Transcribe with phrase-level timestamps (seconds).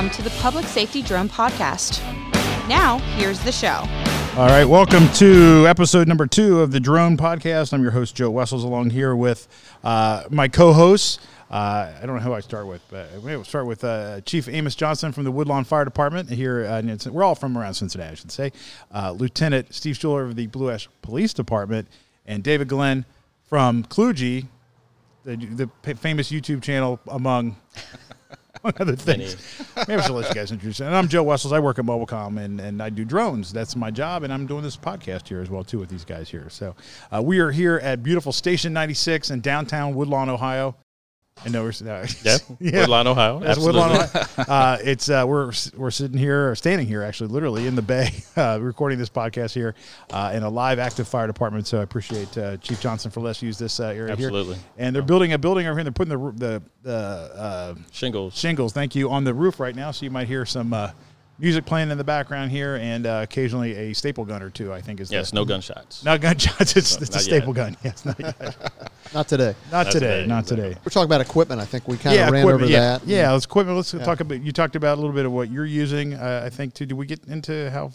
[0.00, 2.00] Welcome to the Public Safety Drone Podcast.
[2.70, 3.84] Now, here's the show.
[4.34, 7.74] All right, welcome to episode number two of the Drone Podcast.
[7.74, 9.46] I'm your host, Joe Wessels, along here with
[9.84, 11.18] uh, my co hosts.
[11.50, 14.74] Uh, I don't know who I start with, but we'll start with uh, Chief Amos
[14.74, 16.64] Johnson from the Woodlawn Fire Department here.
[16.64, 18.52] Uh, we're all from around Cincinnati, I should say.
[18.90, 21.88] Uh, Lieutenant Steve Schueler of the Blue Ash Police Department,
[22.24, 23.04] and David Glenn
[23.50, 24.46] from Kluge,
[25.24, 27.56] the, the famous YouTube channel among
[28.62, 29.36] among other things.
[29.76, 30.80] Maybe I should let you guys introduce.
[30.80, 31.52] And I'm Joe Wessels.
[31.52, 33.52] I work at Mobilcomm and, and I do drones.
[33.52, 36.28] That's my job, and I'm doing this podcast here as well too with these guys
[36.28, 36.48] here.
[36.50, 36.74] So
[37.12, 40.76] uh, we are here at beautiful Station 96 in downtown Woodlawn, Ohio.
[41.44, 42.40] I know we're uh, Yep.
[42.60, 43.38] Woodlawn, Ohio.
[43.38, 43.80] That's Absolutely.
[43.80, 44.08] Woodlawn,
[44.38, 44.44] Ohio.
[44.46, 48.10] Uh, it's uh, we're we're sitting here, or standing here, actually, literally in the bay,
[48.36, 49.74] uh, recording this podcast here
[50.12, 51.66] uh, in a live active fire department.
[51.66, 54.56] So I appreciate uh, Chief Johnson for letting us use this uh, area Absolutely.
[54.56, 54.64] here.
[54.78, 55.86] And they're building a building over here.
[55.86, 56.92] And They're putting the the the
[57.34, 58.36] uh, Shingles.
[58.36, 59.90] shingles, thank you, on the roof right now.
[59.92, 60.90] So you might hear some uh,
[61.40, 64.72] music playing in the background here, and uh, occasionally a staple gun or two.
[64.72, 66.04] I think is Yes, the, no gunshots.
[66.04, 66.76] No gunshots.
[66.76, 67.56] It's, it's a staple yet.
[67.56, 67.76] gun.
[67.82, 68.18] Yes, not.
[69.12, 69.56] Not today.
[69.72, 70.06] not Not today.
[70.18, 70.68] today, Not exactly.
[70.68, 70.80] today.
[70.84, 71.60] We're talking about equipment.
[71.60, 72.70] I think we kind of Yeah, ran over equipment.
[72.70, 73.06] Yeah, that.
[73.08, 73.16] yeah.
[73.22, 73.76] yeah, Let's equipment.
[73.76, 74.40] Let's talk about.
[74.40, 76.14] You talked about a little bit of what you're using.
[76.14, 76.86] Uh, I think too.
[76.86, 77.86] Did we get into how?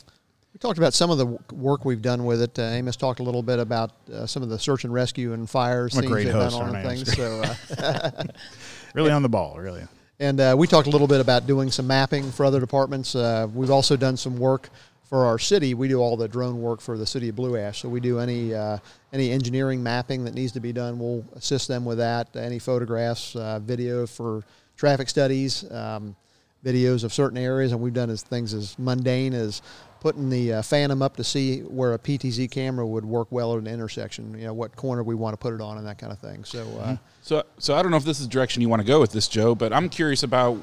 [0.54, 2.58] We talked about some of the work we've done with it.
[2.59, 5.50] Uh, Amos talked a little bit about uh, some of the search and rescue and
[5.50, 7.14] fire I'm a scenes great they've host, done on and things.
[7.16, 7.44] So,
[7.78, 8.24] uh,
[8.94, 9.58] Really on the ball.
[9.58, 9.84] Really.
[10.20, 13.16] And uh, we talked a little bit about doing some mapping for other departments.
[13.16, 14.70] Uh, we've also done some work
[15.04, 15.74] for our city.
[15.74, 17.82] We do all the drone work for the city of Blue Ash.
[17.82, 18.78] So we do any uh,
[19.14, 21.00] any engineering mapping that needs to be done.
[21.00, 22.36] We'll assist them with that.
[22.36, 24.44] Any photographs, uh, video for
[24.78, 26.16] traffic studies, um,
[26.64, 29.62] videos of certain areas, and we've done as things as mundane as
[30.06, 33.59] putting the uh, Phantom up to see where a PTZ camera would work well at
[33.59, 34.38] an intersection.
[34.38, 36.44] You know what corner we want to put it on, and that kind of thing.
[36.44, 36.59] So.
[36.80, 39.00] Uh, So, so I don't know if this is the direction you want to go
[39.00, 40.59] with this, Joe, but I'm curious about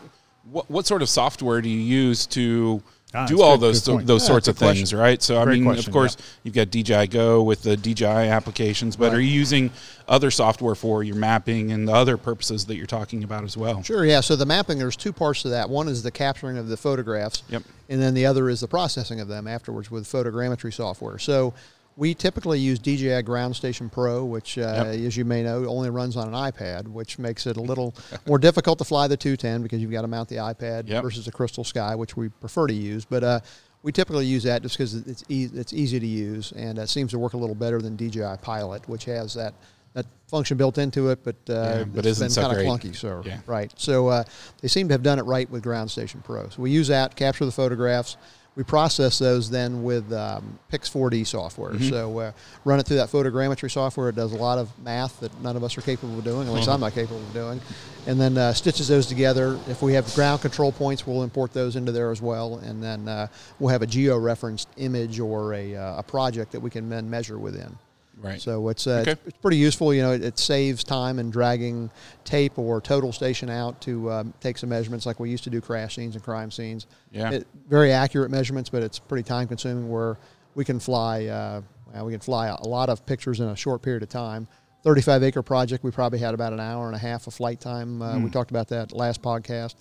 [0.49, 2.85] what what sort of software do you use to
[3.15, 4.07] Ah, do all good- those good so, point.
[4.07, 5.23] those Yeah, sorts good of things, right?
[5.23, 6.25] So, I mean, question, of course, yeah.
[6.45, 9.19] you've got DJI Go with the DJI applications, but Right.
[9.19, 9.71] are you using
[10.09, 13.83] other software for your mapping and the other purposes that you're talking about as well?
[13.83, 14.21] Sure, yeah.
[14.21, 15.69] So the mapping, there's two parts to that.
[15.69, 17.63] One is the capturing of the photographs, Yep.
[17.91, 21.19] and then the other is the processing of them afterwards with photogrammetry software.
[21.19, 21.53] So
[21.97, 24.61] we typically use DJI Ground Station Pro, which, uh,
[24.93, 25.07] Yep.
[25.07, 27.95] as you may know, only runs on an iPad, which makes it a little
[28.27, 31.03] more difficult to fly the 210 because you've got to mount the iPad Yep.
[31.03, 33.05] versus the CrystalSky, which we prefer to use.
[33.05, 33.41] But uh,
[33.83, 37.11] we typically use that just because it's, e- it's easy to use, and it seems
[37.11, 39.55] to work a little better than DJI Pilot, which has that.
[39.95, 42.65] That function built into it, but uh, Yeah, but it's isn't been so kind of
[42.65, 42.97] clunky.
[42.97, 43.41] So Yeah.
[43.45, 43.71] right.
[43.77, 44.25] So uh,
[44.63, 46.49] they seem to have done it right with Ground Station Pro.
[46.49, 48.17] So we use that, capture the photographs.
[48.55, 51.73] We process those then with um, Pix4D software.
[51.73, 51.89] Mm-hmm.
[51.89, 52.33] So uh,
[52.65, 54.11] run it through that photogrammetry software.
[54.11, 56.47] It does a lot of math that none of us are capable of doing.
[56.47, 56.75] At least Mm-hmm.
[56.75, 57.61] I'm not capable of doing.
[58.07, 59.59] And then uh, stitches those together.
[59.69, 62.59] If we have ground control points, we'll import those into there as well.
[62.59, 66.69] And then uh, we'll have a geo-referenced image or a, uh, a project that we
[66.69, 67.77] can then measure within.
[68.23, 68.41] Right.
[68.41, 69.11] So it's, uh, Okay.
[69.13, 69.93] it's it's pretty useful.
[69.93, 71.91] You know, it, it saves time in dragging
[72.25, 75.61] tape or total station out to um, take some measurements, like we used to do
[75.61, 76.87] crash scenes and crime scenes.
[77.11, 77.31] Yeah.
[77.33, 79.91] It, very accurate measurements, but it's pretty time consuming.
[79.91, 80.19] Where
[80.55, 81.63] we can fly, uh,
[81.93, 84.47] well, we can fly a lot of pictures in a short period of time.
[84.85, 88.03] 35 acre project, we probably had about an hour and a half of flight time.
[88.03, 89.77] Uh, We talked about that last podcast.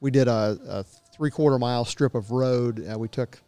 [0.00, 2.84] We did a, a three quarter mile strip of road.
[2.88, 3.40] Uh, we took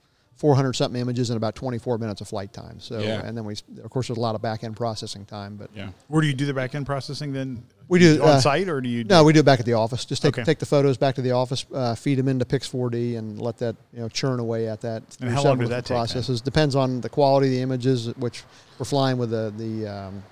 [0.43, 2.81] 400 something images in about 24 minutes of flight time.
[2.81, 3.21] So, Yeah.
[3.25, 3.55] and then we,
[3.85, 5.91] of course, there's a lot of back end processing time, but yeah.
[6.09, 7.63] Where do you do the back end processing then?
[7.87, 9.05] We do, on uh, site or do you?
[9.05, 10.05] no, we do it back at the office.
[10.05, 10.43] Just take Okay.
[10.43, 13.77] take the photos back to the office, uh, feed them into Pix4D, and let that
[13.93, 15.07] you know churn away at that.
[15.11, 15.97] through how long does that different take then?
[16.23, 18.43] Processes depends on the quality of the images, which
[18.81, 20.25] we're flying with the the um,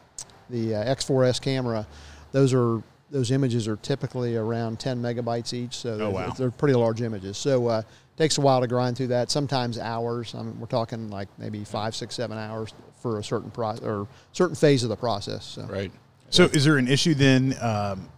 [0.51, 1.87] the uh, X4S camera.
[2.33, 2.83] Those are
[3.13, 6.31] those images are typically around 10 megabytes each, so they're, Oh, wow.
[6.31, 7.37] they're pretty large images.
[7.37, 7.83] So uh,
[8.21, 9.31] takes a while to grind through that.
[9.31, 10.35] Sometimes hours.
[10.35, 14.07] I mean, we're talking like maybe five, six, seven hours for a certain pro or
[14.33, 15.45] certain phase of the process.
[15.45, 15.63] So.
[15.63, 15.91] Right.
[16.29, 17.57] So is there an issue then?
[17.61, 18.09] Um,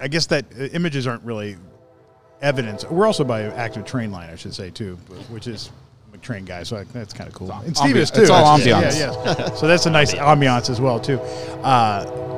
[0.00, 1.56] I guess that uh, images aren't really
[2.40, 2.84] evidence.
[2.84, 4.96] We're also by active train line, I should say too,
[5.30, 5.70] which is
[6.08, 7.52] I'm a train guy, so I, that's kind of cool.
[7.52, 8.22] And Steve ambi- is too.
[8.22, 8.72] it's all actually.
[8.72, 8.98] ambiance.
[8.98, 9.54] Yeah, yeah.
[9.54, 11.20] so that's a nice ambiance as well too.
[11.62, 12.31] Uh,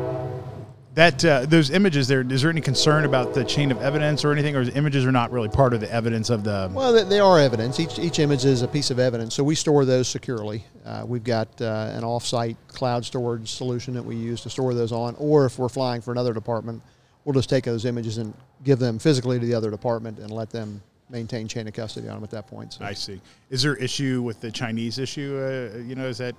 [0.95, 2.21] that uh, those images there.
[2.21, 5.13] Is there any concern about the chain of evidence or anything, or the images are
[5.13, 6.71] not really part of the evidence of the?
[6.73, 7.81] Well, they, they are evidence.
[7.81, 10.65] Each, each image is a piece of evidence, so we store those securely.
[10.85, 14.93] Uh, we've got uh, an off-site cloud storage solution that we use to store those
[14.93, 16.81] on, or if we're flying for another department,
[17.25, 18.33] we'll just take those images and
[18.63, 20.81] give them physically to the other department and let them
[21.11, 22.73] maintain chain of custody on them at that point.
[22.73, 23.21] So, I see.
[23.51, 25.73] Is there issue with the Chinese issue?
[25.75, 26.37] Uh, you know, is that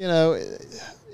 [0.00, 0.40] you know,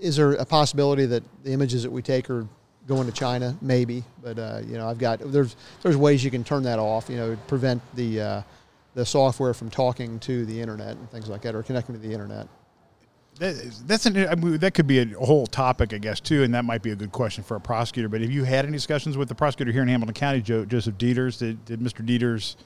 [0.00, 2.46] is there a possibility that the images that we take are
[2.86, 4.04] going to China, maybe.
[4.22, 7.08] But uh, you know, I've got there's there's ways you can turn that off.
[7.10, 8.42] You know, prevent the uh,
[8.94, 12.12] the software from talking to the internet and things like that, or connecting to the
[12.12, 12.48] internet.
[13.38, 16.54] That, that's an, I mean, that could be a whole topic, I guess, too, and
[16.54, 18.08] that might be a good question for a prosecutor.
[18.08, 20.96] But have you had any discussions with the prosecutor here in Hamilton County, Joe, Joseph
[20.96, 21.36] Deters?
[21.36, 22.04] Did, did Mr.
[22.04, 22.56] Deters,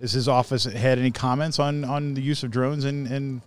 [0.00, 3.42] is his office had any comments on, on the use of drones and, and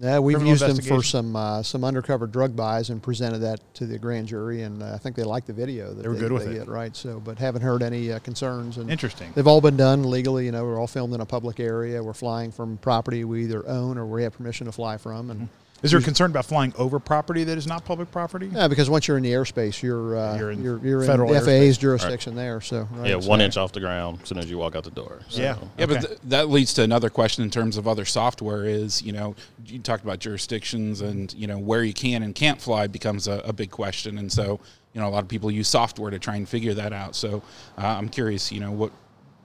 [0.00, 3.84] Yeah, we've used them for some uh, some undercover drug buys and presented that to
[3.84, 5.92] the grand jury, and uh, I think they liked the video.
[5.92, 6.54] That They were good with it.
[6.54, 6.96] get, right?
[6.96, 8.78] So, but haven't heard any uh, concerns.
[8.78, 9.30] And interesting?
[9.34, 10.46] They've all been done legally.
[10.46, 12.02] You know, we're all filmed in a public area.
[12.02, 15.48] We're flying from property we either own or we have permission to fly from, and
[15.82, 18.50] Is there a concern about flying over property that is not public property?
[18.52, 21.34] yeah, because once you're in the airspace, you're uh, You're you're, in you're, federal in
[21.34, 21.66] the airspace.
[21.68, 22.60] FAA's jurisdiction there.
[22.60, 24.84] So right, Yeah, so- one inch off the ground as soon as you walk out
[24.84, 25.20] the door.
[25.28, 25.56] So, Yeah.
[25.78, 25.94] Yeah, Okay.
[25.94, 28.64] but th- that leads to another question in terms of other software.
[28.64, 29.34] Is you know
[29.66, 33.38] you talked about jurisdictions and you know where you can and can't fly becomes a,
[33.44, 34.60] a big question, and so
[34.92, 37.16] you know a lot of people use software to try and figure that out.
[37.16, 37.42] So
[37.78, 38.92] uh, I'm curious, you know what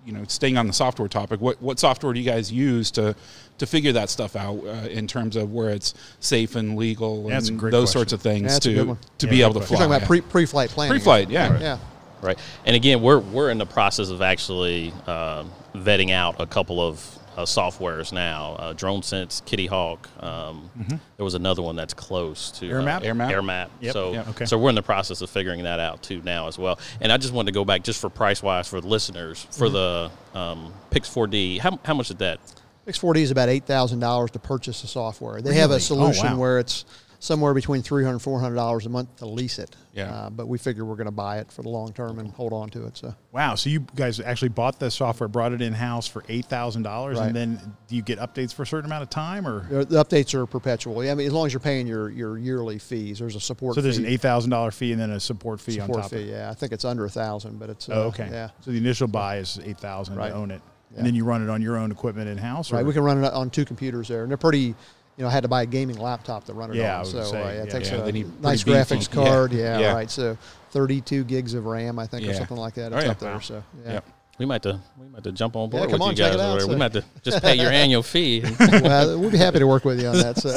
[0.05, 3.15] you know staying on the software topic, what what software do you guys use to
[3.57, 7.31] to figure that stuff out uh, in terms of where it's safe and legal and
[7.31, 7.99] That's a great those question.
[7.99, 9.77] sorts of things that's to to Yeah, be able to fly?
[9.79, 10.91] You're talking about pre pre-flight planning.
[10.91, 11.59] Pre-flight, yeah.
[11.59, 11.77] Yeah.
[12.21, 12.37] Right.
[12.65, 17.03] And again, we're we're in the process of actually um vetting out a couple of
[17.35, 18.53] uh, softwares now.
[18.59, 20.07] Uh, DroneSense, Kitty Hawk.
[20.23, 20.69] Um,
[21.17, 22.97] There was another one that's close to AirMap?
[22.97, 23.31] Uh, AirMap?
[23.31, 23.69] AirMap.
[23.81, 23.93] Yep.
[23.93, 24.27] So Yep.
[24.29, 24.45] Okay.
[24.45, 26.79] so we're in the process of figuring that out too now as well.
[27.01, 29.69] And I just wanted to go back just for price wise for the listeners for
[29.69, 31.59] the um, Pix4D.
[31.59, 32.39] How how much is that?
[32.87, 35.41] Pix4D is about eight thousand dollars to purchase the software.
[35.41, 36.39] They have a solution Oh, wow.
[36.39, 36.85] where it's
[37.19, 39.75] somewhere between three hundred and four hundred dollars $400 a month to lease it.
[39.93, 40.11] Yeah.
[40.11, 42.51] Uh, but we figure we're going to buy it for the long term and hold
[42.51, 42.97] on to it.
[42.97, 43.55] So Wow.
[43.55, 47.17] So you guys actually bought the software, brought it in house for eight thousand dollars,
[47.17, 47.27] Right.
[47.27, 50.33] and then do you get updates for a certain amount of time, or the updates
[50.33, 51.03] are perpetual.
[51.03, 53.75] Yeah, I mean, as long as you're paying your, your yearly fees, there's a support.
[53.75, 56.01] so there's fee, an eight thousand dollar fee and then a support fee support on
[56.01, 56.11] top.
[56.11, 56.23] fee.
[56.23, 56.31] of it.
[56.31, 58.27] Yeah, I think it's under a thousand, but it's uh, Oh, okay.
[58.31, 60.29] Yeah, So the initial buy is eight thousand Right.
[60.29, 60.97] to own it, Yeah.
[60.97, 62.71] and then you run it on your own equipment in house.
[62.73, 62.85] right.
[62.85, 64.75] We can run it on two computers there, and they're pretty.
[65.17, 66.99] You know, I had to buy a gaming laptop to run it Yeah, on.
[67.01, 69.13] was So gonna say, uh, it takes Yeah, a nice graphics beefy.
[69.13, 69.53] Card.
[69.53, 69.93] Yeah, Yeah.
[69.93, 70.11] right.
[70.11, 70.37] So
[70.71, 72.91] 32 gigs of RAM, I think, or something like that.
[72.91, 73.11] Oh, It's yeah.
[73.11, 73.33] up there.
[73.33, 73.39] Wow.
[73.39, 73.93] So yeah.
[73.93, 74.05] Yep.
[74.37, 76.35] We might to we might to jump on board come with on, you check guys.
[76.35, 76.67] it out, over there.
[76.67, 78.43] We might to just pay your annual fee.
[78.59, 80.35] well, we'd be happy to work with you on that.
[80.37, 80.49] So,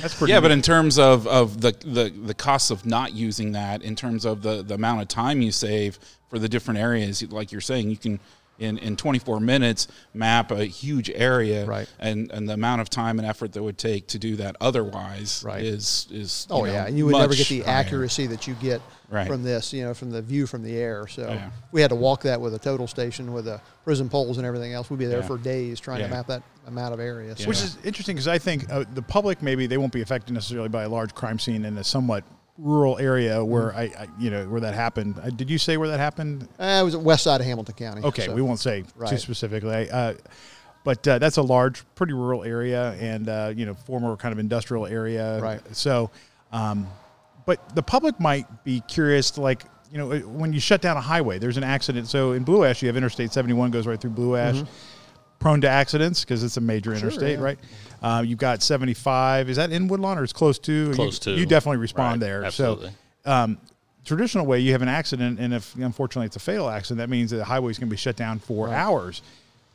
[0.00, 0.32] That's pretty.
[0.32, 3.94] yeah, but in terms of, of the, the, the costs of not using that, in
[3.94, 5.98] terms of the, the amount of time you save
[6.30, 8.18] for the different areas, like you're saying, you can
[8.62, 11.88] in, in 24 minutes map a huge area, Right.
[11.98, 15.42] And and the amount of time and effort that would take to do that otherwise
[15.44, 15.62] Right.
[15.62, 17.74] is is you oh know, yeah, and you would never get the higher.
[17.76, 18.80] accuracy that you get
[19.10, 19.26] Right.
[19.26, 19.72] from this.
[19.74, 21.06] You know, from the view from the air.
[21.06, 21.50] So Yeah.
[21.70, 24.72] we had to walk that with a total station with the prism poles and everything
[24.72, 24.88] else.
[24.88, 25.26] We'd be there Yeah.
[25.26, 26.06] for days trying Yeah.
[26.08, 27.36] to map that amount of area.
[27.36, 27.46] So.
[27.48, 30.68] Which is interesting because I think uh, the public maybe they won't be affected necessarily
[30.70, 32.24] by a large crime scene in a somewhat
[32.58, 33.78] rural area where Mm-hmm.
[33.78, 35.18] I, I you know where that happened.
[35.22, 36.48] Uh, did you say where that happened?
[36.58, 38.02] Uh, it was at west side of Hamilton County.
[38.02, 39.90] Okay, so- we won't say too specifically.
[39.90, 40.14] Uh,
[40.84, 44.40] but uh, that's a large, pretty rural area, and uh, you know, former kind of
[44.40, 45.40] industrial area.
[45.40, 45.60] Right.
[45.76, 46.10] So,
[46.52, 46.88] um,
[47.46, 49.62] but the public might be curious, to like
[49.92, 52.08] you know, when you shut down a highway, there's an accident.
[52.08, 54.62] So in Blue Ash, you have Interstate 71 goes right through Blue Ash.
[55.42, 57.42] Prone to accidents because it's a major interstate, Mm-hmm.
[57.42, 57.44] yeah.
[57.44, 57.58] right?
[58.02, 59.48] Uh, you've got 75.
[59.50, 60.92] Is that in Woodlawn or it's close to?
[60.94, 61.40] Close you, to.
[61.40, 62.44] You definitely respond Right, there.
[62.44, 62.90] absolutely.
[63.24, 63.58] So um,
[64.04, 67.30] traditional way, you have an accident, and if unfortunately it's a fatal accident, that means
[67.30, 69.22] that the highway is going to be shut down for hours.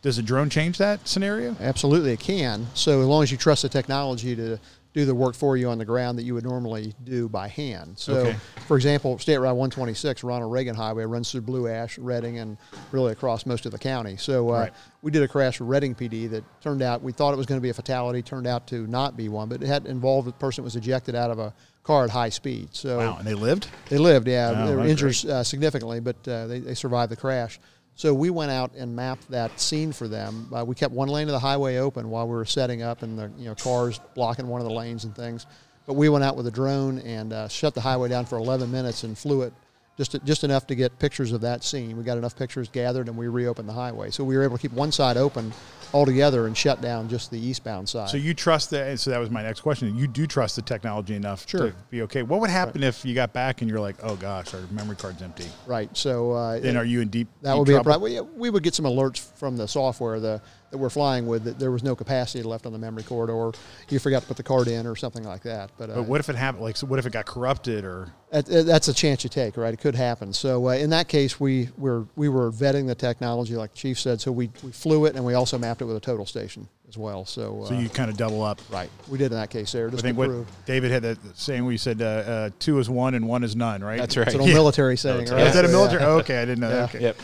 [0.01, 1.55] Does a drone change that scenario?
[1.59, 2.67] Absolutely, it can.
[2.73, 4.59] So as long as you trust the technology to
[4.93, 7.97] do the work for you on the ground that you would normally do by hand.
[7.99, 8.37] So, Okay.
[8.65, 12.57] for example, State Route 126, Ronald Reagan Highway, runs through Blue Ash, Reading, and
[12.91, 14.17] really across most of the county.
[14.17, 14.73] So uh, Right.
[15.01, 17.59] we did a crash for Reading PD that turned out we thought it was going
[17.59, 20.31] to be a fatality, turned out to not be one, but it had involved a
[20.31, 21.53] person was ejected out of a
[21.83, 22.69] car at high speed.
[22.73, 23.67] So Wow, and they lived.
[23.89, 24.63] they lived, yeah.
[24.63, 27.59] Oh, they were injured uh, significantly, but uh, they, they survived the crash.
[27.97, 30.53] So we went out and mapped that scene for them.
[30.55, 33.17] Uh, we kept one lane of the highway open while we were setting up, and
[33.17, 35.47] the you know cars blocking one of the lanes and things.
[35.87, 38.71] But we went out with a drone and uh, shut the highway down for 11
[38.71, 39.53] minutes and flew it
[39.97, 41.97] just just enough to get pictures of that scene.
[41.97, 44.11] We got enough pictures gathered, and we reopened the highway.
[44.11, 45.51] So we were able to keep one side open
[45.93, 48.09] altogether and shut down just the eastbound side.
[48.09, 48.99] So you trust that?
[48.99, 49.95] So that was my next question.
[49.95, 51.71] You do trust the technology enough Sure.
[51.71, 52.23] to be okay.
[52.23, 55.21] What would happen if you got back and you're like, oh gosh, our memory card's
[55.21, 55.45] empty?
[55.65, 55.95] right.
[55.97, 57.27] So uh, Then are you in deep?
[57.41, 58.11] That deep would be a problem.
[58.11, 61.59] We, we would get some alerts from the software the, that we're flying with that
[61.59, 63.53] there was no capacity left on the memory card, or
[63.89, 65.71] you forgot to put the card in, or something like that.
[65.77, 66.63] But, uh, But what if it happened?
[66.63, 68.11] Like, so what if it got corrupted or?
[68.31, 69.73] that- that's a chance you take, right?
[69.73, 70.33] It could happen.
[70.33, 73.97] So uh, in that case, we were we were vetting the technology, like the chief
[73.99, 74.19] said.
[74.19, 76.97] So we, we flew it and we also mapped it with a total station as
[76.97, 77.23] well.
[77.25, 78.59] So, uh, So you kind of double up.
[78.69, 79.87] right, we did in that case there.
[79.87, 80.29] I think what.
[80.65, 83.55] David had that saying where you said uh, uh, two is one and one is
[83.55, 83.97] none, right?
[83.99, 84.27] That's right.
[84.27, 85.37] It's an old military saying, Military.
[85.41, 85.47] right?
[85.47, 86.01] Is that a military?
[86.01, 86.07] yeah.
[86.09, 86.69] Oh, okay, I didn't know.
[86.69, 86.89] that.
[86.89, 87.01] Okay.
[87.01, 87.17] Yep.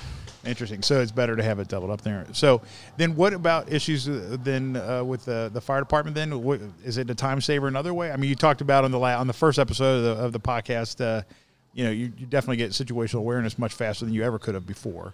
[0.45, 0.81] Interesting.
[0.81, 2.25] So it's better to have it doubled up there.
[2.33, 2.61] So
[2.97, 6.15] then, what about issues uh, then uh, with the the fire department?
[6.15, 8.11] Then what, is it a time saver another way?
[8.11, 10.31] I mean, you talked about on the la- on the first episode of the, of
[10.33, 10.99] the podcast.
[10.99, 11.23] Uh,
[11.73, 14.67] you know, you, you definitely get situational awareness much faster than you ever could have
[14.67, 15.13] before.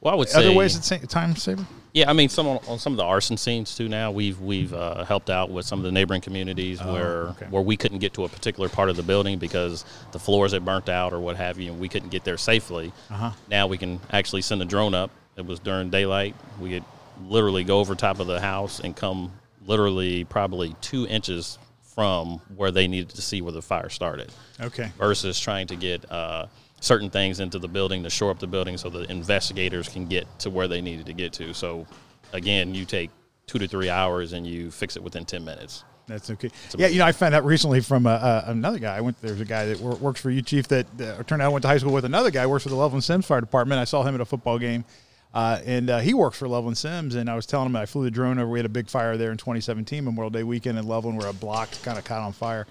[0.00, 1.66] Well, I would say Other ways it's time saver.
[1.92, 3.88] Yeah, I mean, some on, on some of the arson scenes too.
[3.88, 7.46] Now we've we've uh, helped out with some of the neighboring communities where okay.
[7.46, 10.64] where we couldn't get to a particular part of the building because the floors had
[10.64, 12.92] burnt out or what have you, and we couldn't get there safely.
[13.10, 13.32] Uh-huh.
[13.50, 15.10] Now we can actually send a drone up.
[15.36, 16.36] It was during daylight.
[16.60, 16.84] We could
[17.26, 19.32] literally go over top of the house and come
[19.66, 24.92] literally probably two inches from where they needed to see where the fire started Okay.
[24.98, 26.46] versus trying to get uh,
[26.80, 30.26] certain things into the building to shore up the building so the investigators can get
[30.40, 31.52] to where they needed to get to.
[31.52, 31.86] So,
[32.32, 33.10] again, you take
[33.46, 35.84] two to three hours and you fix it within 10 minutes.
[36.08, 36.50] That's okay.
[36.76, 38.96] Yeah, you know, I found out recently from uh, uh, another guy.
[38.96, 39.20] I went.
[39.20, 40.66] There's a guy that wor- works for you, Chief.
[40.68, 42.76] That uh, turned out I went to high school with another guy works for the
[42.76, 43.78] Loveland-Symmes Fire Department.
[43.78, 44.86] I saw him at a football game,
[45.34, 47.14] uh, and uh, he works for Loveland-Symmes.
[47.14, 48.50] And I was telling him I flew the drone over.
[48.50, 51.34] We had a big fire there in 2017 Memorial Day weekend in Loveland, where a
[51.34, 52.66] block kind of caught on fire.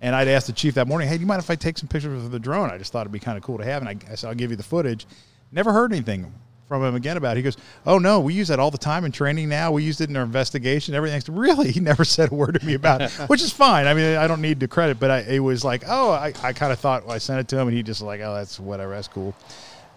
[0.00, 1.88] And I'd asked the chief that morning, "Hey, do you mind if I take some
[1.88, 2.70] pictures of the drone?
[2.70, 4.34] I just thought it'd be kind of cool to have." And I, I said, "I'll
[4.34, 5.06] give you the footage."
[5.52, 6.32] Never heard anything
[6.68, 7.40] from him again about it.
[7.40, 9.72] He goes, "Oh no, we use that all the time in training now.
[9.72, 10.94] We used it in our investigation.
[10.94, 13.86] Everything's really." He never said a word to me about it, which is fine.
[13.86, 16.52] I mean, I don't need the credit, but I, it was like, oh, I, I
[16.52, 18.58] kind of thought well, I sent it to him, and he just like, oh, that's
[18.58, 19.34] whatever, that's cool.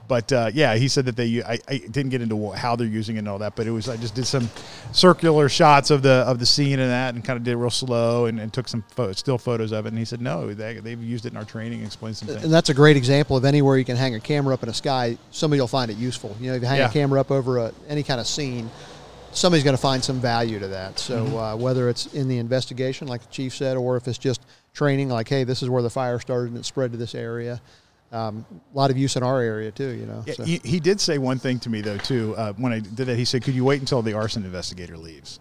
[0.07, 1.41] But uh, yeah, he said that they.
[1.41, 3.87] I, I didn't get into how they're using it and all that, but it was
[3.87, 4.49] I just did some
[4.91, 7.69] circular shots of the of the scene and that, and kind of did it real
[7.69, 8.83] slow and, and took some
[9.13, 9.89] still photos of it.
[9.89, 12.43] And he said, no, they, they've used it in our training and explained some things.
[12.43, 14.73] And that's a great example of anywhere you can hang a camera up in a
[14.73, 16.35] sky, somebody will find it useful.
[16.39, 16.89] You know, if you hang Yeah.
[16.89, 18.69] a camera up over a, any kind of scene,
[19.31, 20.99] somebody's going to find some value to that.
[20.99, 21.35] So Mm-hmm.
[21.35, 24.41] uh, whether it's in the investigation, like the chief said, or if it's just
[24.73, 27.61] training, like, hey, this is where the fire started and it spread to this area.
[28.13, 29.89] Um, a lot of use in our area too.
[29.89, 30.23] You know.
[30.25, 30.43] Yeah, so.
[30.43, 32.35] he, he did say one thing to me though too.
[32.37, 35.39] Uh, when I did that, he said, "Could you wait until the arson investigator leaves?"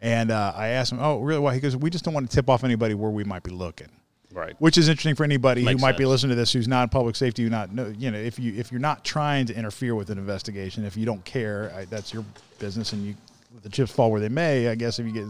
[0.00, 1.40] And uh, I asked him, "Oh, really?
[1.40, 3.50] Why?" He goes, "We just don't want to tip off anybody where we might be
[3.50, 3.88] looking."
[4.32, 4.54] Right.
[4.58, 6.88] Which is interesting for anybody Makes who might be listening to this who's not in
[6.88, 9.94] public safety, who not know, you know, if you if you're not trying to interfere
[9.94, 12.24] with an investigation, if you don't care, I, that's your
[12.58, 13.14] business, and you
[13.52, 14.68] let the chips fall where they may.
[14.68, 15.26] I guess if you get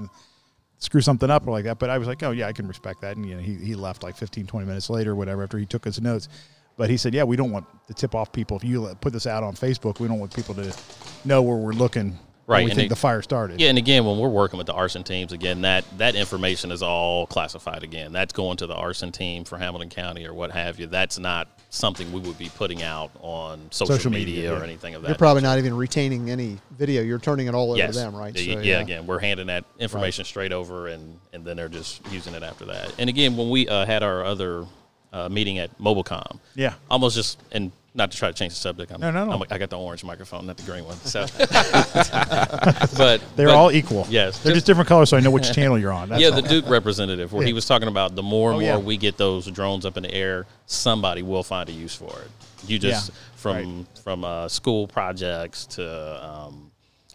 [0.79, 1.79] screw something up or like that.
[1.79, 3.17] But I was like, oh yeah, I can respect that.
[3.17, 5.67] And you know, he, he left like 15, 20 minutes later, or whatever, after he
[5.67, 6.29] took his notes.
[6.77, 8.57] But he said, yeah, we don't want to tip off people.
[8.57, 10.75] If you put this out on Facebook, we don't want people to
[11.25, 12.11] know where we're looking.
[12.11, 13.59] when Right, We and think it- the fire started.
[13.61, 16.83] Yeah, and again, when we're working with the arson teams, again, that that information is
[16.83, 17.83] all classified.
[17.83, 20.87] Again, that's going to the arson team for Hamilton County or what have you.
[20.87, 24.65] That's not something we would be putting out on social, Social media, media, or yeah.
[24.65, 25.09] anything of that.
[25.09, 27.01] You're probably not even retaining any video.
[27.03, 27.95] You're turning it all over yes.
[27.95, 28.35] to them, right?
[28.39, 32.07] Yeah, So, yeah, Again, we're handing that information straight over, and and then they're just
[32.13, 32.93] using it after that.
[32.99, 34.67] And again, when we uh, had our other
[35.15, 36.75] uh, meeting at Mobilcomm, Yeah.
[36.91, 38.91] almost just and not to try to change the subject.
[38.91, 39.31] I'm, No, no, no.
[39.31, 40.97] I'm- i got the orange microphone, not the green one.
[41.05, 41.27] So,
[42.97, 44.07] but They're but- all equal.
[44.11, 46.09] Yes, They're just different colors, so I know which channel you're on.
[46.09, 46.43] That's yeah, all.
[46.43, 48.77] the Duke representative, where he was talking about the more and Oh, more yeah.
[48.79, 52.31] we get those drones up in the air, somebody will find a use for it.
[52.67, 53.87] You just Yeah, from right.
[54.03, 56.71] from uh, school projects to um,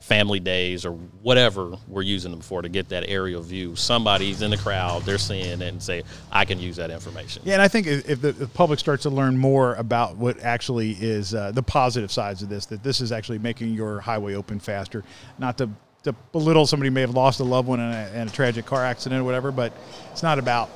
[0.09, 3.75] family days or whatever we're using them for to get that aerial view.
[3.75, 6.01] Somebody's in the crowd, they're seeing it and say,
[6.31, 9.03] "I can use that information." Yeah, and I think if if the, the public starts
[9.03, 13.01] to learn more about what actually is uh, the positive sides of this, that this
[13.01, 15.03] is actually making your highway open faster,
[15.37, 15.69] not to,
[16.03, 18.65] to belittle somebody who may have lost a loved one in a, in a tragic
[18.65, 19.71] car accident or whatever, but
[20.11, 20.71] it's not about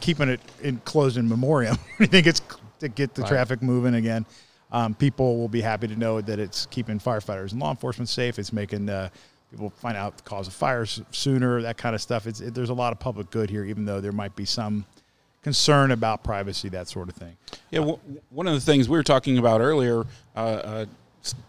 [0.00, 1.78] keeping it in, closed in memoriam.
[2.00, 2.42] I think it's
[2.80, 4.26] to get the traffic moving again.
[4.72, 8.38] Um, people will be happy to know that it's keeping firefighters and law enforcement safe.
[8.38, 9.10] It's making uh,
[9.50, 12.26] people find out the cause of fires sooner, that kind of stuff.
[12.26, 14.84] It's, it, there's a lot of public good here, even though there might be some
[15.42, 17.36] concern about privacy, that sort of thing.
[17.70, 17.98] Yeah, w-
[18.30, 20.04] one of the things we were talking about earlier,
[20.34, 20.86] uh, uh,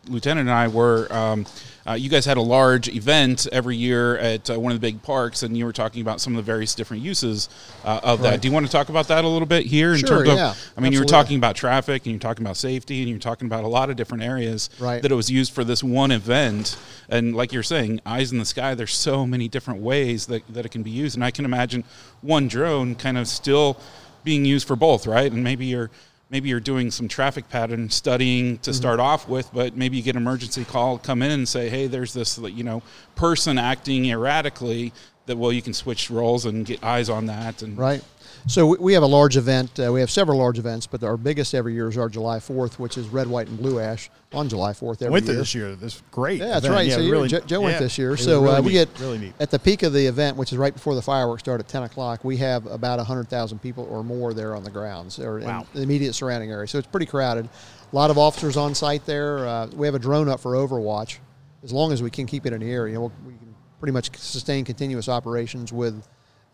[0.08, 1.46] Lieutenant and I were, um,
[1.86, 5.02] uh, you guys had a large event every year at uh, one of the big
[5.04, 7.48] parks, and you were talking about some of the various different uses
[7.86, 8.42] uh, of that.
[8.42, 9.94] Do you want to talk about that a little bit here?
[9.94, 12.46] In Sure, terms of, yeah, I mean, you were talking about traffic, and you're talking
[12.46, 15.02] about safety, and you're talking about a lot of different areas Right.
[15.02, 16.78] that it was used for this one event.
[17.10, 20.66] And like you're saying, eyes in the sky, there's so many different ways that, that
[20.66, 21.16] it can be used.
[21.16, 21.86] And I can imagine
[22.22, 23.78] one drone kind of still
[24.26, 25.32] being used for both, right?
[25.32, 25.90] And maybe you're
[26.30, 28.78] maybe you're doing some traffic pattern studying to mm-hmm.
[28.78, 31.88] start off with, but maybe you get an emergency call, come in and say, hey,
[31.88, 32.82] there's this you know
[33.16, 34.94] person acting erratically.
[35.26, 37.62] That well, you can switch roles and get eyes on that.
[37.62, 38.02] And Right.
[38.46, 39.80] So we, we have a large event.
[39.80, 42.80] Uh, we have several large events, but our biggest every year is our July 4th,
[42.80, 45.34] which is red, white, and blue ash on July 4th every Went year.
[45.34, 45.76] there this year.
[45.76, 46.40] This great.
[46.40, 46.74] Yeah, that's event.
[46.76, 46.88] right.
[46.88, 48.16] Yeah, so really, Joe, Joe went this year.
[48.16, 49.34] So really uh, we neat, get really neat.
[49.40, 51.84] at the peak of the event, which is right before the fireworks start at 10
[51.84, 52.24] o'clock.
[52.24, 55.62] We have about 100,000 people or more there on the grounds or Wow.
[55.74, 56.68] in the immediate surrounding area.
[56.68, 57.50] So it's pretty crowded.
[57.92, 59.48] A lot of officers on site there.
[59.48, 61.18] Uh, we have a drone up for Overwatch.
[61.64, 63.92] As long as we can keep it in the air, you know, we can pretty
[63.94, 66.08] much sustain continuous operations with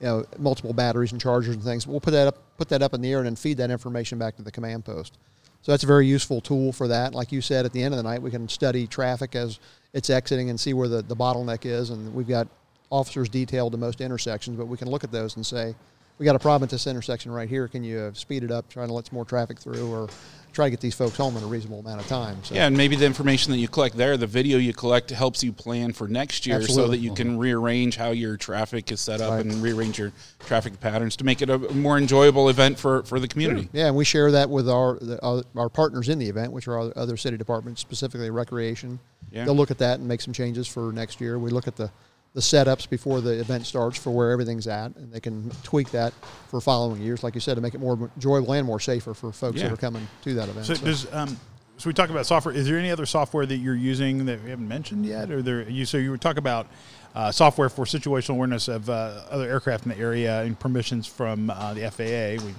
[0.03, 1.87] you know multiple batteries and chargers and things.
[1.87, 4.19] We'll put that up, put that up in the air, and then feed that information
[4.19, 5.17] back to the command post.
[5.61, 7.15] So that's a very useful tool for that.
[7.15, 9.59] Like you said, at the end of the night, we can study traffic as
[9.93, 11.89] it's exiting and see where the, the bottleneck is.
[11.89, 12.49] And we've got
[12.89, 15.73] officers detailed to most intersections, but we can look at those and say,
[16.19, 17.67] we got a problem at this intersection right here.
[17.67, 20.09] Can you uh, speed it up, trying to let some more traffic through, or
[20.53, 22.37] try to get these folks home in a reasonable amount of time?
[22.43, 25.43] So Yeah, and maybe the information that you collect there, the video you collect, helps
[25.43, 29.21] you plan for next year, so that you can rearrange how your traffic is set
[29.21, 29.45] up Right.
[29.45, 33.27] and rearrange your traffic patterns to make it a more enjoyable event for, for the
[33.27, 33.69] community.
[33.73, 36.67] Yeah, and we share that with our the, our, our partners in the event, which
[36.67, 38.99] are other city departments, specifically recreation.
[39.31, 39.45] Yeah.
[39.45, 41.39] They'll look at that and make some changes for next year.
[41.39, 41.89] We look at the
[42.33, 46.13] the setups before the event starts for where everything's at, and they can tweak that
[46.47, 49.31] for following years, like you said, to make it more enjoyable and more safer for
[49.31, 49.67] folks Yeah.
[49.67, 50.65] that are coming to that event.
[50.65, 51.37] So does um,
[51.77, 52.53] so we talk about software.
[52.53, 55.69] Is there any other software that you're using that we haven't mentioned yet, or there
[55.69, 56.67] you so you were talk about
[57.15, 61.49] uh, software for situational awareness of uh, other aircraft in the area and permissions from
[61.51, 62.43] uh, the FAA.
[62.43, 62.53] We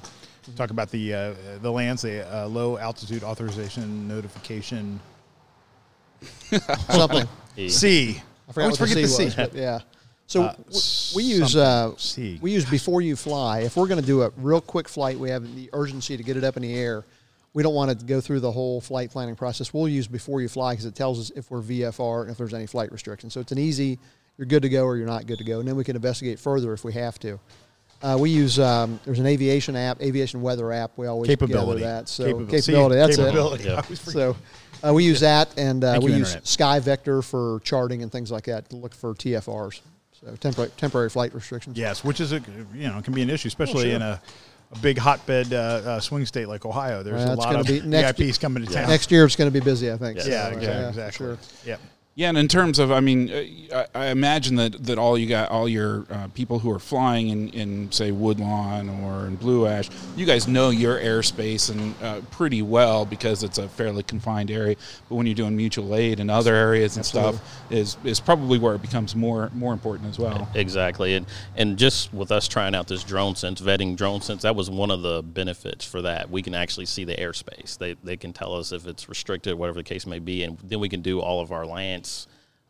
[0.56, 5.00] talk about the uh, the lands, the uh, low altitude authorization notification.
[6.90, 7.26] something.
[7.56, 7.68] E.
[7.68, 8.22] C.
[8.48, 9.42] I forgot Always what the forget C the was, C.
[9.42, 9.78] but yeah.
[10.26, 10.80] So Uh, w-
[11.16, 12.38] we use uh, C.
[12.40, 13.64] we use B4UFLY.
[13.64, 16.38] If we're going to do a real quick flight, we have the urgency to get
[16.38, 17.04] it up in the air.
[17.52, 19.74] We don't want to go through the whole flight planning process.
[19.74, 22.90] We'll use B4UFLY because it tells us if we're VFR and if there's any flight
[22.90, 23.34] restrictions.
[23.34, 23.98] So it's an easy,
[24.38, 26.38] you're good to go or you're not good to go, and then we can investigate
[26.40, 27.38] further if we have to.
[28.04, 30.90] Uh, we use um, there's an aviation app, aviation weather app.
[30.98, 31.80] We always Capability.
[31.80, 32.08] gather that.
[32.08, 32.60] So Capability.
[32.60, 32.96] Capability.
[32.96, 33.64] That's capability.
[33.64, 33.70] Yeah.
[33.76, 34.28] I always forget.
[34.28, 34.34] it.
[34.82, 36.44] So uh, we use that, and uh, we you, use Internet.
[36.44, 39.80] SkyVector for charting and things like that to look for TFRs.
[40.20, 41.78] So temporary temporary flight restrictions.
[41.78, 42.42] Yes, which is a
[42.74, 43.96] you know can be an issue, especially sure.
[43.96, 44.20] in a,
[44.72, 47.02] a big hotbed uh, uh, swing state like Ohio.
[47.02, 48.86] There's Well, a lot of be next- VIPs coming to town.
[48.90, 50.18] Next year it's going to be busy, I think.
[50.18, 50.24] Yeah.
[50.24, 51.26] So, yeah, uh, exactly, for exactly.
[51.26, 51.38] Sure.
[51.64, 51.80] Yep.
[52.16, 53.28] Yeah, and in terms of, I mean,
[53.72, 56.78] uh, I, I imagine that, that all you got, all your uh, people who are
[56.78, 61.92] flying in, in say Woodlawn or in Blue Ash, you guys know your airspace and
[62.00, 64.76] uh, pretty well because it's a fairly confined area.
[65.08, 68.76] But when you're doing mutual aid and other areas and stuff, is is probably where
[68.76, 70.48] it becomes more more important as well.
[70.54, 74.92] Exactly, and and just with us trying out this DroneSense, vetting DroneSense, that was one
[74.92, 76.30] of the benefits for that.
[76.30, 77.76] We can actually see the airspace.
[77.76, 80.78] They they can tell us if it's restricted, whatever the case may be, and then
[80.78, 82.03] we can do all of our LAANC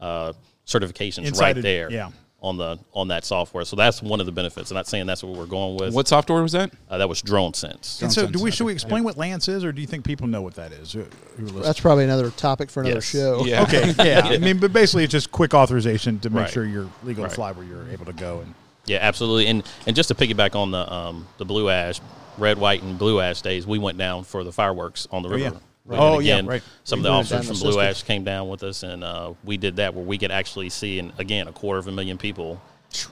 [0.05, 0.33] uh,
[0.67, 1.90] certifications Inside right of- there.
[1.90, 2.11] yeah.
[2.43, 4.71] On the on that software, so that's one of the benefits.
[4.71, 5.95] I'm not saying that's what we're going with.
[5.95, 6.71] What software was that?
[6.90, 8.03] uh, that was DroneSense.
[8.03, 8.75] And so, Drone do we should we okay.
[8.77, 10.93] explain what LAANC is, or do you think people know what that is?
[10.93, 11.62] Who- who are listening?
[11.62, 13.05] That's probably another topic for another Yes.
[13.05, 13.47] show.
[13.47, 13.62] Yeah.
[13.62, 13.95] okay.
[14.05, 16.51] Yeah, I mean, but basically, it's just quick authorization to make Right.
[16.51, 17.31] sure you're legal Right.
[17.31, 18.40] to fly where you're able to go.
[18.40, 19.47] And Yeah, absolutely.
[19.47, 21.99] And and just to piggyback on the um, the blue ash,
[22.37, 25.43] red, white, and blue ash days, we went down for the fireworks on the river.
[25.45, 25.51] yeah.
[25.88, 26.62] And Oh, yeah, right.
[26.85, 27.88] Some We of the officers and from Blue assisted.
[27.90, 30.99] Ash came down with us, and uh, we did that where we could actually see,
[30.99, 32.61] and again, a quarter of a million people,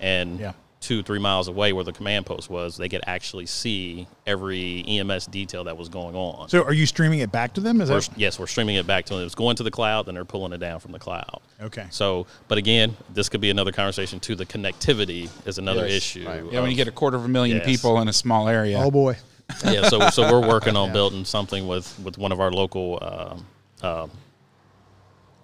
[0.00, 0.52] and Yeah.
[0.80, 5.26] two, three miles away where the command post was, they could actually see every EMS
[5.26, 6.48] detail that was going on.
[6.48, 7.82] so, are you streaming it back to them?
[7.82, 9.24] Is We're, that yes, we're streaming it back to them.
[9.26, 11.40] It's going to the cloud, then they're pulling it down from the cloud.
[11.60, 11.86] okay?
[11.90, 14.34] So, but again, this could be another conversation too.
[14.34, 16.26] The connectivity is another Yes, issue.
[16.26, 16.42] right.
[16.50, 17.66] Yeah, when you get a quarter of a million Yes.
[17.66, 18.78] people in a small area.
[18.82, 19.16] Oh boy.
[19.64, 23.46] Yeah, so so we're working on building something with with one of our local um
[23.82, 24.06] uh,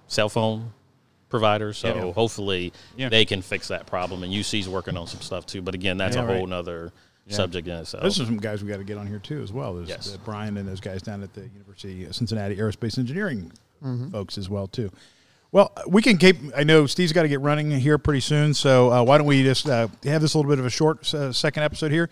[0.06, 0.72] cell phone
[1.28, 1.76] providers.
[1.78, 2.12] So Yeah.
[2.12, 3.08] hopefully Yeah.
[3.10, 4.22] they can fix that problem.
[4.22, 5.60] And UC's working on some stuff too.
[5.60, 6.36] But again, that's Yeah, a right.
[6.38, 6.92] whole nother
[7.28, 8.02] subject in itself.
[8.02, 9.74] Those are some guys we got to get on here too, as well.
[9.74, 10.14] There's Yes.
[10.14, 13.52] uh, Brian and those guys down at the University of Cincinnati Aerospace Engineering
[14.10, 14.90] folks as well too.
[15.52, 16.36] Well, we can keep.
[16.56, 19.42] I know Steve's got to get running here pretty soon, so uh, why don't we
[19.42, 22.08] just uh, have this a little bit of a short uh, second episode here?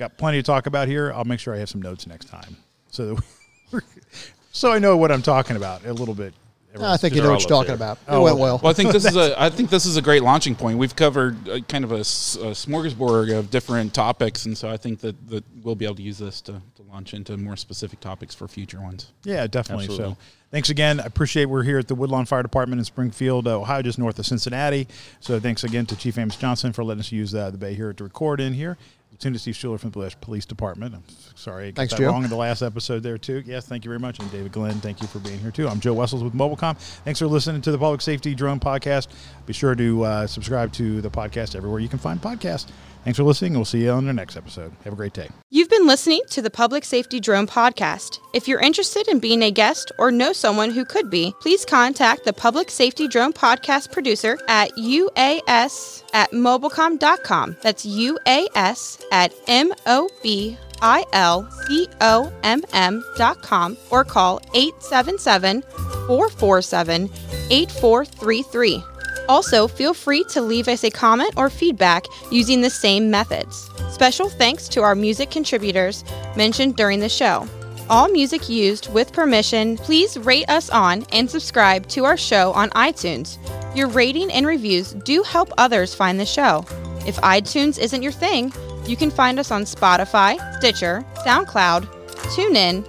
[0.00, 1.12] Got plenty to talk about here.
[1.12, 2.56] I'll make sure I have some notes next time,
[2.90, 3.22] so that
[3.70, 3.80] we,
[4.50, 6.32] so I know what I'm talking about a little bit.
[6.80, 7.74] I think you know what you're talking there.
[7.76, 7.98] about.
[7.98, 8.60] It Oh, went well.
[8.62, 10.78] Well, I think this is a I think this is a great launching point.
[10.78, 15.28] We've covered uh, kind of a smorgasbord of different topics, and so I think that,
[15.28, 18.48] that we'll be able to use this to, to launch into more specific topics for
[18.48, 19.12] future ones.
[19.24, 19.84] Yeah, definitely.
[19.84, 20.14] Absolutely.
[20.14, 21.00] So, thanks again.
[21.00, 24.18] I appreciate we're here at the Woodlawn Fire Department in Springfield, uh, Ohio, just north
[24.18, 24.88] of Cincinnati.
[25.18, 27.92] So, thanks again to Chief Amos Johnson for letting us use uh, the bay here
[27.92, 28.78] to record in here.
[29.20, 30.94] It's Lieutenant Steve Schueler from the Blue Police Department.
[30.94, 31.02] I'm
[31.34, 32.06] sorry I got Thanks, that Joe.
[32.06, 33.42] wrong in the last episode there too.
[33.44, 34.18] Yes, thank you very much.
[34.18, 35.68] And David Glenn, thank you for being here too.
[35.68, 36.78] I'm Joe Wessels with Mobilcomm.
[37.04, 39.08] Thanks for listening to the Public Safety Drone Podcast.
[39.44, 42.70] Be sure to uh, subscribe to the podcast everywhere you can find podcasts.
[43.04, 43.54] Thanks for listening.
[43.54, 44.72] We'll see you on the next episode.
[44.84, 45.28] Have a great day.
[45.48, 48.18] You've been listening to the Public Safety Drone Podcast.
[48.34, 52.24] If you're interested in being a guest or know someone who could be, please contact
[52.24, 57.56] the Public Safety Drone Podcast producer at uas at mobilcomm.com.
[57.62, 64.04] That's uas at M O B I L C O M M dot com or
[64.04, 65.62] call 877
[66.06, 67.10] 447
[67.50, 68.82] 8433.
[69.28, 73.70] Also, feel free to leave us a comment or feedback using the same methods.
[73.90, 76.02] Special thanks to our music contributors
[76.36, 77.46] mentioned during the show.
[77.88, 82.70] All music used with permission, please rate us on and subscribe to our show on
[82.70, 83.36] iTunes.
[83.76, 86.64] Your rating and reviews do help others find the show.
[87.06, 88.52] If iTunes isn't your thing,
[88.90, 91.84] you can find us on Spotify, Stitcher, SoundCloud,
[92.34, 92.84] TuneIn,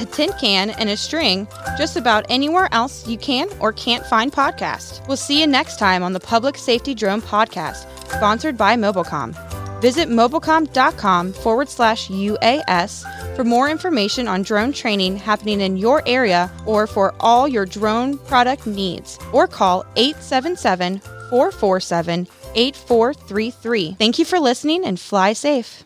[0.00, 4.30] a tin can, and a string, just about anywhere else you can or can't find
[4.30, 5.06] podcasts.
[5.08, 9.34] We'll see you next time on the Public Safety Drone Podcast, sponsored by Mobilcomm.
[9.80, 16.50] Visit mobilcomm.com forward slash UAS for more information on drone training happening in your area
[16.64, 23.96] or for all your drone product needs, or call 877 447 8433.
[23.98, 25.84] Thank you for listening and fly safe.